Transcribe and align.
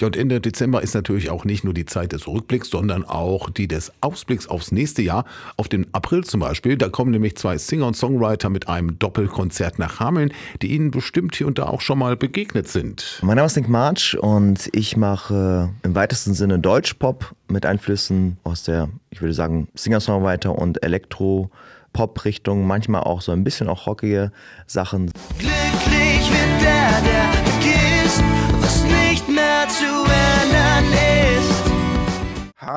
Ja, 0.00 0.08
und 0.08 0.16
Ende 0.16 0.40
Dezember 0.40 0.82
ist 0.82 0.94
natürlich 0.94 1.30
auch 1.30 1.44
nicht 1.44 1.64
nur 1.64 1.72
die 1.72 1.86
Zeit 1.86 2.12
des 2.12 2.28
Rückblicks, 2.28 2.68
sondern 2.68 3.04
auch 3.04 3.48
die 3.48 3.66
des 3.66 3.92
Ausblicks 4.02 4.46
aufs 4.46 4.70
nächste 4.70 5.00
Jahr. 5.00 5.24
Auf 5.56 5.68
den 5.68 5.86
April 5.94 6.22
zum 6.24 6.40
Beispiel, 6.40 6.76
da 6.76 6.88
kommen 6.90 7.12
nämlich 7.12 7.36
zwei 7.36 7.56
Singer 7.56 7.86
und 7.86 7.96
Songwriter 7.96 8.50
mit 8.50 8.68
einem 8.68 8.98
Doppelkonzert 8.98 9.78
nach 9.78 9.98
Hameln, 9.98 10.32
die 10.60 10.74
Ihnen 10.74 10.90
bestimmt 10.90 11.34
hier 11.36 11.46
und 11.46 11.58
da 11.58 11.64
auch 11.64 11.80
schon 11.80 11.98
mal 11.98 12.16
begegnet 12.16 12.68
sind. 12.68 13.20
Mein 13.22 13.36
Name 13.36 13.46
ist 13.46 13.56
Nick 13.56 13.68
March 13.68 14.18
und 14.18 14.68
ich 14.72 14.98
mache 14.98 15.70
im 15.82 15.94
weitesten 15.94 16.34
Sinne 16.34 16.58
Deutschpop 16.58 17.34
mit 17.48 17.64
Einflüssen 17.64 18.36
aus 18.44 18.64
der, 18.64 18.90
ich 19.10 19.22
würde 19.22 19.32
sagen, 19.34 19.68
Singer-Songwriter 19.74 20.56
und 20.56 20.82
Elektro-Pop-Richtung, 20.82 22.66
manchmal 22.66 23.02
auch 23.02 23.22
so 23.22 23.32
ein 23.32 23.44
bisschen 23.44 23.68
auch 23.68 23.86
rockige 23.86 24.30
Sachen. 24.66 25.10
Glücklich 25.38 26.30
wird 26.30 26.62
der, 26.62 26.85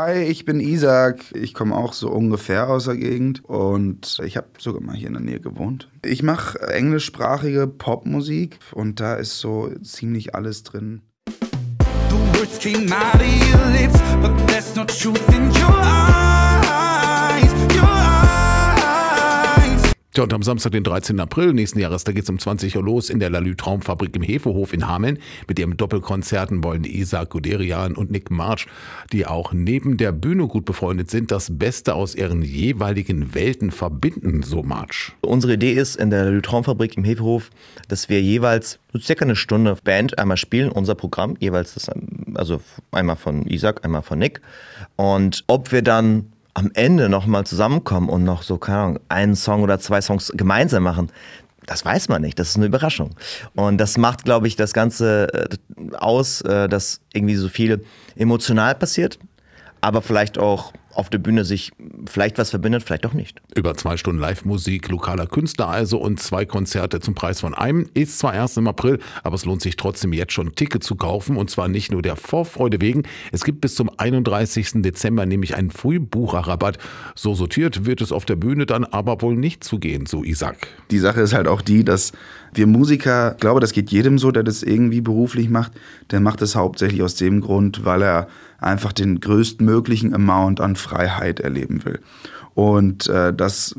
Hi, 0.10 0.24
ich 0.24 0.46
bin 0.46 0.60
Isaac. 0.60 1.26
Ich 1.34 1.54
komme 1.54 1.76
auch 1.76 1.94
so 1.94 2.10
ungefähr 2.10 2.70
aus 2.70 2.86
der 2.86 2.96
Gegend 2.96 3.44
und 3.46 4.20
ich 4.24 4.38
habe 4.38 4.48
sogar 4.58 4.82
mal 4.82 4.96
hier 4.96 5.08
in 5.08 5.14
der 5.14 5.22
Nähe 5.22 5.40
gewohnt. 5.40 5.90
Ich 6.06 6.24
mache 6.24 6.60
englischsprachige 6.60 7.68
Popmusik 7.68 8.60
und 8.72 9.00
da 9.00 9.16
ist 9.16 9.40
so 9.40 9.72
ziemlich 9.84 10.36
alles 10.36 10.64
drin. 10.64 11.02
The 11.28 12.16
words 12.40 12.60
came 12.60 12.92
out 12.92 13.16
of 13.16 13.54
your 13.54 13.66
lips, 13.72 14.00
but 14.22 14.32
there's 14.48 14.76
no 14.76 14.86
truth 14.86 15.28
in 15.30 15.39
Tja, 20.12 20.24
und 20.24 20.34
am 20.34 20.42
Samstag, 20.42 20.72
den 20.72 20.84
13. 20.84 21.20
April 21.20 21.54
nächsten 21.54 21.78
Jahres, 21.78 22.04
da 22.04 22.12
geht's 22.12 22.32
um 22.32 22.40
20 22.40 22.76
Uhr 22.76 22.84
los 22.84 23.12
in 23.12 23.20
der 23.20 23.30
Lalü 23.30 23.56
Traumfabrik 23.56 24.16
im 24.16 24.24
Hefehof 24.24 24.74
in 24.74 24.88
Hameln. 24.88 25.20
Mit 25.48 25.60
ihrem 25.60 25.78
Doppelkonzerten 25.78 26.64
wollen 26.64 26.84
Isaac 26.84 27.30
Guderian 27.30 27.94
und 27.94 28.10
Nick 28.10 28.32
March, 28.32 28.66
die 29.14 29.28
auch 29.28 29.54
neben 29.54 29.98
der 29.98 30.12
Bühne 30.12 30.48
gut 30.48 30.66
befreundet 30.66 31.12
sind, 31.12 31.30
das 31.30 31.60
Beste 31.60 31.94
aus 31.94 32.16
ihren 32.16 32.42
jeweiligen 32.42 33.36
Welten 33.36 33.70
verbinden, 33.70 34.42
so 34.42 34.64
March. 34.64 35.12
Unsere 35.22 35.54
Idee 35.54 35.74
ist 35.74 35.96
in 35.96 36.10
der 36.10 36.26
Lü 36.26 36.42
Traumfabrik 36.42 36.98
im 36.98 37.04
Hefehof, 37.04 37.52
dass 37.88 38.10
wir 38.10 38.20
jeweils 38.20 38.80
so 38.92 38.98
circa 38.98 39.26
eine 39.26 39.36
Stunde 39.36 39.78
Band 39.84 40.18
einmal 40.18 40.38
spielen, 40.38 40.72
unser 40.72 40.96
Programm, 40.96 41.38
jeweils 41.40 41.76
das, 41.76 41.88
also 42.34 42.62
einmal 42.92 43.16
von 43.16 43.46
Isaac, 43.46 43.86
einmal 43.86 44.02
von 44.02 44.18
Nick. 44.18 44.42
Und 44.96 45.44
ob 45.46 45.72
wir 45.72 45.84
dann 45.84 46.32
am 46.60 46.72
Ende 46.74 47.08
nochmal 47.08 47.46
zusammenkommen 47.46 48.10
und 48.10 48.26
noch 48.26 48.44
so, 48.44 48.58
keine 48.58 48.80
Ahnung, 48.80 49.00
einen 49.08 49.36
Song 49.36 49.64
oder 49.64 49.80
zwei 49.80 50.02
Songs 50.02 50.32
gemeinsam 50.36 50.84
machen, 50.84 51.10
das 51.66 51.86
weiß 51.86 52.10
man 52.10 52.22
nicht. 52.22 52.38
Das 52.38 52.50
ist 52.50 52.58
eine 52.58 52.66
Überraschung. 52.66 53.12
Und 53.56 53.78
das 53.78 53.98
macht, 53.98 54.26
glaube 54.26 54.48
ich, 54.48 54.56
das 54.56 54.74
Ganze 54.74 55.34
äh, 55.34 55.96
aus, 55.96 56.42
äh, 56.42 56.68
dass 56.68 57.00
irgendwie 57.14 57.36
so 57.36 57.48
viel 57.48 57.86
emotional 58.16 58.76
passiert, 58.76 59.20
aber 59.80 60.02
vielleicht 60.02 60.38
auch 60.38 60.74
auf 60.94 61.10
der 61.10 61.20
Bühne 61.20 61.46
sich 61.46 61.72
vielleicht 62.08 62.38
was 62.38 62.50
verbindet, 62.50 62.84
vielleicht 62.84 63.06
auch 63.06 63.14
nicht. 63.14 63.42
Über 63.56 63.76
zwei 63.76 63.98
Stunden 63.98 64.22
Live-Musik 64.22 64.90
lokaler 64.90 65.28
Künstler 65.28 65.70
also 65.70 65.98
und 65.98 66.20
zwei 66.20 66.46
Konzerte 66.46 67.00
zum 67.00 67.16
Preis 67.16 67.42
von 67.42 67.54
einem. 67.54 67.88
Ist 67.94 68.20
zwar 68.20 68.34
erst 68.34 68.58
im 68.58 68.68
April, 68.68 69.00
aber 69.24 69.36
es 69.36 69.46
lohnt 69.46 69.62
sich 69.62 69.76
trotzdem 69.76 70.14
jetzt 70.14 70.34
schon 70.34 70.56
Ticket 70.56 70.84
zu 70.84 70.96
kaufen 70.96 71.38
und 71.38 71.50
zwar 71.50 71.68
nicht 71.68 71.92
nur 71.92 72.02
der 72.02 72.16
Vorfreude 72.16 72.82
wegen. 72.82 73.04
Es 73.32 73.44
gibt 73.44 73.62
bis 73.62 73.76
zum 73.76 73.90
31. 73.98 74.82
Dezember 74.82 75.26
nämlich 75.26 75.56
einen 75.56 75.72
Frühbucherrabatt. 75.72 76.78
So 77.16 77.34
sortiert 77.34 77.86
wird 77.86 78.02
es 78.02 78.12
auf 78.12 78.26
der 78.26 78.36
Bühne 78.36 78.66
dann 78.66 78.86
aber 78.86 79.22
wohl 79.22 79.36
nicht 79.36 79.64
zugehen, 79.64 80.06
so 80.06 80.24
Isaac. 80.24 80.68
Die 80.92 81.00
Sache 81.00 81.22
ist 81.22 81.34
halt 81.34 81.48
auch 81.48 81.62
die, 81.62 81.84
dass 81.84 82.12
wir 82.54 82.68
Musiker, 82.68 83.34
ich 83.34 83.40
glaube, 83.40 83.60
das 83.60 83.74
geht 83.74 83.92
jedem 83.92 84.18
so, 84.18 84.32
der 84.32 84.44
das 84.44 84.64
irgendwie 84.64 85.02
beruflich 85.02 85.50
macht, 85.50 85.74
der 86.12 86.20
macht 86.20 86.42
es 86.42 86.56
hauptsächlich 86.56 87.04
aus 87.04 87.16
dem 87.16 87.42
Grund, 87.42 87.86
weil 87.86 88.02
er 88.02 88.28
einfach 88.60 88.94
den 88.94 89.20
größtmöglichen 89.20 90.14
Amount 90.14 90.60
an 90.62 90.76
Freiheit 90.76 91.40
erleben 91.40 91.86
will. 91.86 91.89
Und 92.54 93.08
äh, 93.08 93.34
das 93.34 93.76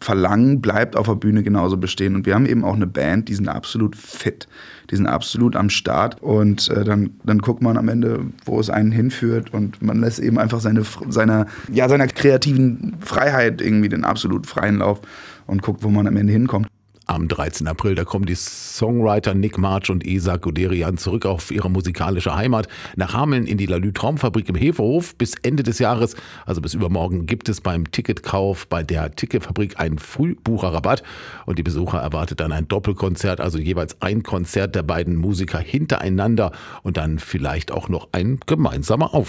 Verlangen 0.00 0.60
bleibt 0.60 0.96
auf 0.96 1.06
der 1.06 1.14
Bühne 1.14 1.42
genauso 1.42 1.76
bestehen. 1.76 2.16
Und 2.16 2.26
wir 2.26 2.34
haben 2.34 2.46
eben 2.46 2.64
auch 2.64 2.74
eine 2.74 2.86
Band, 2.86 3.28
die 3.28 3.34
sind 3.34 3.48
absolut 3.48 3.94
fit. 3.94 4.48
Die 4.90 4.96
sind 4.96 5.06
absolut 5.06 5.54
am 5.54 5.70
Start. 5.70 6.20
Und 6.20 6.68
äh, 6.70 6.84
dann, 6.84 7.10
dann 7.22 7.38
guckt 7.38 7.62
man 7.62 7.76
am 7.76 7.88
Ende, 7.88 8.26
wo 8.44 8.58
es 8.58 8.70
einen 8.70 8.90
hinführt. 8.90 9.52
Und 9.52 9.80
man 9.80 10.00
lässt 10.00 10.18
eben 10.18 10.38
einfach 10.38 10.60
seine, 10.60 10.82
seiner, 11.08 11.46
ja, 11.72 11.88
seiner 11.88 12.08
kreativen 12.08 12.96
Freiheit 13.00 13.60
irgendwie 13.60 13.88
den 13.88 14.04
absolut 14.04 14.46
freien 14.46 14.78
Lauf 14.78 15.00
und 15.46 15.62
guckt, 15.62 15.84
wo 15.84 15.90
man 15.90 16.08
am 16.08 16.16
Ende 16.16 16.32
hinkommt. 16.32 16.66
Am 17.10 17.26
13. 17.26 17.66
April, 17.66 17.94
da 17.94 18.04
kommen 18.04 18.26
die 18.26 18.34
Songwriter 18.34 19.32
Nick 19.32 19.56
March 19.56 19.88
und 19.88 20.06
Isaac 20.06 20.42
Guderian 20.42 20.98
zurück 20.98 21.24
auf 21.24 21.50
ihre 21.50 21.70
musikalische 21.70 22.36
Heimat 22.36 22.68
nach 22.96 23.14
Hameln 23.14 23.46
in 23.46 23.56
die 23.56 23.64
Lalü 23.64 23.94
Traumfabrik 23.94 24.50
im 24.50 24.54
Hefehof. 24.54 25.14
Bis 25.14 25.34
Ende 25.42 25.62
des 25.62 25.78
Jahres, 25.78 26.16
also 26.44 26.60
bis 26.60 26.74
übermorgen, 26.74 27.24
gibt 27.24 27.48
es 27.48 27.62
beim 27.62 27.90
Ticketkauf 27.90 28.66
bei 28.66 28.82
der 28.82 29.10
Ticketfabrik 29.16 29.80
einen 29.80 29.98
Frühbucherrabatt 29.98 31.02
und 31.46 31.58
die 31.58 31.62
Besucher 31.62 31.98
erwartet 31.98 32.40
dann 32.40 32.52
ein 32.52 32.68
Doppelkonzert, 32.68 33.40
also 33.40 33.56
jeweils 33.56 34.02
ein 34.02 34.22
Konzert 34.22 34.74
der 34.74 34.82
beiden 34.82 35.16
Musiker 35.16 35.60
hintereinander 35.60 36.52
und 36.82 36.98
dann 36.98 37.18
vielleicht 37.18 37.72
auch 37.72 37.88
noch 37.88 38.08
ein 38.12 38.38
gemeinsamer 38.44 39.14
Auftritt. 39.14 39.26